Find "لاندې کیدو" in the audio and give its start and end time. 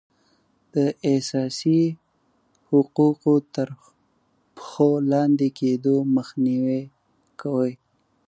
5.11-5.95